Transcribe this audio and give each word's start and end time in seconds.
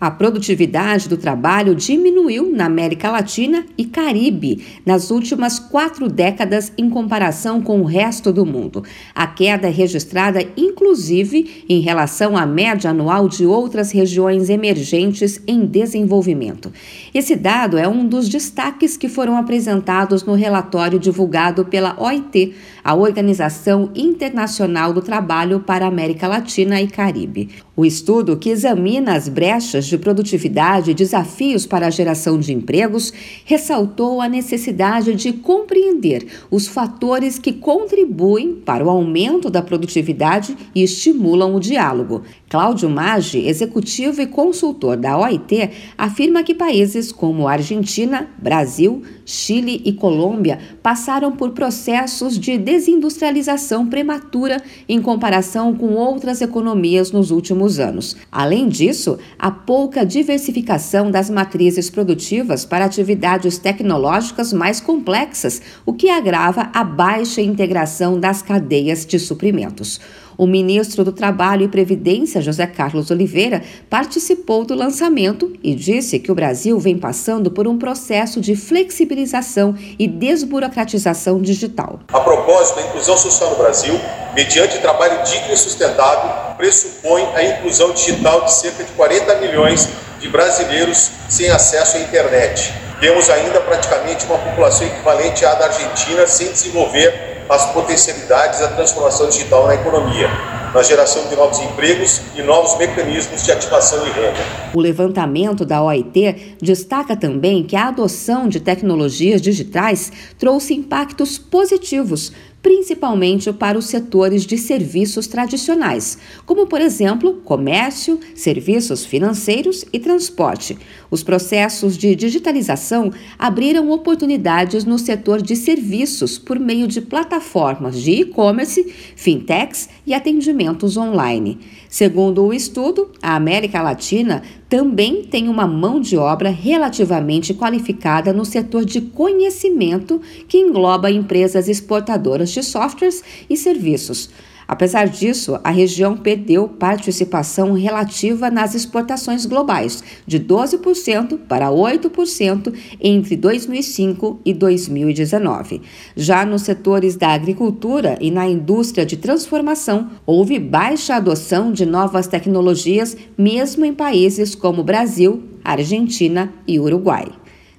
A 0.00 0.12
produtividade 0.12 1.08
do 1.08 1.16
trabalho 1.16 1.74
diminuiu 1.74 2.52
na 2.54 2.66
América 2.66 3.10
Latina 3.10 3.66
e 3.76 3.84
Caribe 3.84 4.64
nas 4.86 5.10
últimas 5.10 5.58
quatro 5.58 6.08
décadas 6.08 6.72
em 6.78 6.88
comparação 6.88 7.60
com 7.60 7.80
o 7.80 7.84
resto 7.84 8.32
do 8.32 8.46
mundo. 8.46 8.84
A 9.12 9.26
queda 9.26 9.66
é 9.66 9.70
registrada, 9.70 10.46
inclusive, 10.56 11.64
em 11.68 11.80
relação 11.80 12.36
à 12.36 12.46
média 12.46 12.90
anual 12.90 13.28
de 13.28 13.44
outras 13.44 13.90
regiões 13.90 14.48
emergentes 14.48 15.42
em 15.48 15.66
desenvolvimento. 15.66 16.72
Esse 17.12 17.34
dado 17.34 17.76
é 17.76 17.88
um 17.88 18.06
dos 18.06 18.28
destaques 18.28 18.96
que 18.96 19.08
foram 19.08 19.36
apresentados 19.36 20.22
no 20.22 20.34
relatório 20.34 21.00
divulgado 21.00 21.64
pela 21.64 22.00
OIT, 22.00 22.54
a 22.84 22.94
Organização 22.94 23.90
Internacional 23.96 24.92
do 24.92 25.02
Trabalho 25.02 25.58
para 25.58 25.86
a 25.86 25.88
América 25.88 26.28
Latina 26.28 26.80
e 26.80 26.86
Caribe. 26.86 27.48
O 27.74 27.84
estudo, 27.84 28.36
que 28.36 28.50
examina 28.50 29.14
as 29.14 29.28
brechas 29.28 29.87
de 29.88 29.98
produtividade 29.98 30.90
e 30.90 30.94
desafios 30.94 31.66
para 31.66 31.86
a 31.86 31.90
geração 31.90 32.38
de 32.38 32.52
empregos, 32.52 33.12
ressaltou 33.44 34.20
a 34.20 34.28
necessidade 34.28 35.14
de 35.14 35.32
compreender 35.32 36.26
os 36.50 36.66
fatores 36.66 37.38
que 37.38 37.52
contribuem 37.52 38.54
para 38.54 38.84
o 38.84 38.90
aumento 38.90 39.50
da 39.50 39.62
produtividade 39.62 40.56
e 40.74 40.82
estimulam 40.82 41.54
o 41.54 41.60
diálogo. 41.60 42.22
Cláudio 42.48 42.88
Maggi, 42.88 43.46
executivo 43.46 44.22
e 44.22 44.26
consultor 44.26 44.96
da 44.96 45.18
OIT, 45.18 45.70
afirma 45.96 46.42
que 46.42 46.54
países 46.54 47.12
como 47.12 47.46
Argentina, 47.46 48.28
Brasil, 48.38 49.02
Chile 49.24 49.82
e 49.84 49.92
Colômbia 49.92 50.58
passaram 50.82 51.32
por 51.32 51.50
processos 51.50 52.38
de 52.38 52.56
desindustrialização 52.56 53.86
prematura 53.86 54.62
em 54.88 55.02
comparação 55.02 55.74
com 55.74 55.94
outras 55.94 56.40
economias 56.40 57.12
nos 57.12 57.30
últimos 57.30 57.78
anos. 57.78 58.16
Além 58.32 58.68
disso, 58.68 59.18
a 59.38 59.50
pouca 59.78 60.04
diversificação 60.04 61.08
das 61.08 61.30
matrizes 61.30 61.88
produtivas 61.88 62.64
para 62.64 62.84
atividades 62.84 63.58
tecnológicas 63.58 64.52
mais 64.52 64.80
complexas, 64.80 65.62
o 65.86 65.92
que 65.92 66.10
agrava 66.10 66.68
a 66.74 66.82
baixa 66.82 67.40
integração 67.40 68.18
das 68.18 68.42
cadeias 68.42 69.06
de 69.06 69.20
suprimentos. 69.20 70.00
O 70.38 70.46
ministro 70.46 71.02
do 71.02 71.10
Trabalho 71.10 71.64
e 71.64 71.68
Previdência, 71.68 72.40
José 72.40 72.64
Carlos 72.64 73.10
Oliveira, 73.10 73.60
participou 73.90 74.64
do 74.64 74.72
lançamento 74.72 75.52
e 75.64 75.74
disse 75.74 76.20
que 76.20 76.30
o 76.30 76.34
Brasil 76.34 76.78
vem 76.78 76.96
passando 76.96 77.50
por 77.50 77.66
um 77.66 77.76
processo 77.76 78.40
de 78.40 78.54
flexibilização 78.54 79.74
e 79.98 80.06
desburocratização 80.06 81.42
digital. 81.42 81.98
A 82.12 82.20
propósito, 82.20 82.76
da 82.76 82.86
inclusão 82.86 83.18
social 83.18 83.50
no 83.50 83.56
Brasil, 83.56 84.00
mediante 84.32 84.78
trabalho 84.78 85.24
digno 85.24 85.52
e 85.52 85.56
sustentável, 85.56 86.54
pressupõe 86.56 87.24
a 87.34 87.42
inclusão 87.42 87.92
digital 87.92 88.44
de 88.44 88.52
cerca 88.52 88.84
de 88.84 88.92
40 88.92 89.40
milhões 89.40 89.88
de 90.20 90.28
brasileiros 90.28 91.10
sem 91.28 91.50
acesso 91.50 91.96
à 91.96 92.00
internet. 92.00 92.72
Temos 93.00 93.30
ainda 93.30 93.60
praticamente 93.60 94.26
uma 94.26 94.38
população 94.38 94.84
equivalente 94.84 95.44
à 95.44 95.54
da 95.54 95.66
Argentina 95.66 96.26
sem 96.26 96.50
desenvolver 96.50 97.44
as 97.48 97.72
potencialidades 97.72 98.58
da 98.58 98.68
transformação 98.68 99.28
digital 99.28 99.68
na 99.68 99.74
economia, 99.76 100.28
na 100.74 100.82
geração 100.82 101.28
de 101.28 101.36
novos 101.36 101.60
empregos 101.60 102.20
e 102.34 102.42
novos 102.42 102.76
mecanismos 102.76 103.44
de 103.44 103.52
ativação 103.52 104.02
de 104.04 104.10
renda. 104.10 104.38
O 104.74 104.80
levantamento 104.80 105.64
da 105.64 105.80
OIT 105.80 106.56
destaca 106.60 107.16
também 107.16 107.62
que 107.62 107.76
a 107.76 107.86
adoção 107.86 108.48
de 108.48 108.58
tecnologias 108.58 109.40
digitais 109.40 110.10
trouxe 110.36 110.74
impactos 110.74 111.38
positivos 111.38 112.32
principalmente 112.62 113.52
para 113.52 113.78
os 113.78 113.86
setores 113.86 114.44
de 114.44 114.58
serviços 114.58 115.26
tradicionais, 115.26 116.18
como, 116.44 116.66
por 116.66 116.80
exemplo, 116.80 117.34
comércio, 117.44 118.18
serviços 118.34 119.04
financeiros 119.04 119.84
e 119.92 119.98
transporte. 119.98 120.76
Os 121.10 121.22
processos 121.22 121.96
de 121.96 122.14
digitalização 122.14 123.12
abriram 123.38 123.90
oportunidades 123.90 124.84
no 124.84 124.98
setor 124.98 125.40
de 125.40 125.56
serviços 125.56 126.38
por 126.38 126.58
meio 126.58 126.86
de 126.86 127.00
plataformas 127.00 128.00
de 128.02 128.12
e-commerce, 128.12 128.92
fintechs 129.16 129.88
e 130.06 130.12
atendimentos 130.12 130.96
online. 130.96 131.58
Segundo 131.88 132.44
o 132.44 132.52
estudo, 132.52 133.10
a 133.22 133.34
América 133.34 133.80
Latina 133.80 134.42
também 134.68 135.22
tem 135.22 135.48
uma 135.48 135.66
mão 135.66 135.98
de 135.98 136.18
obra 136.18 136.50
relativamente 136.50 137.54
qualificada 137.54 138.32
no 138.32 138.44
setor 138.44 138.84
de 138.84 139.00
conhecimento, 139.00 140.20
que 140.46 140.58
engloba 140.58 141.10
empresas 141.10 141.68
exportadoras 141.68 142.47
de 142.50 142.62
softwares 142.62 143.22
e 143.48 143.56
serviços. 143.56 144.30
Apesar 144.68 145.08
disso, 145.08 145.58
a 145.64 145.70
região 145.70 146.14
perdeu 146.14 146.68
participação 146.68 147.72
relativa 147.72 148.50
nas 148.50 148.74
exportações 148.74 149.46
globais, 149.46 150.04
de 150.26 150.38
12% 150.38 151.38
para 151.48 151.70
8% 151.70 152.74
entre 153.00 153.34
2005 153.34 154.40
e 154.44 154.52
2019. 154.52 155.80
Já 156.14 156.44
nos 156.44 156.62
setores 156.62 157.16
da 157.16 157.28
agricultura 157.28 158.18
e 158.20 158.30
na 158.30 158.46
indústria 158.46 159.06
de 159.06 159.16
transformação, 159.16 160.10
houve 160.26 160.58
baixa 160.58 161.16
adoção 161.16 161.72
de 161.72 161.86
novas 161.86 162.26
tecnologias, 162.26 163.16
mesmo 163.38 163.86
em 163.86 163.94
países 163.94 164.54
como 164.54 164.84
Brasil, 164.84 165.44
Argentina 165.64 166.52
e 166.66 166.78
Uruguai. 166.78 167.28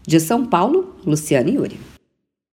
De 0.07 0.19
São 0.19 0.43
Paulo, 0.43 0.95
Luciane 1.05 1.53
Yuri. 1.53 1.88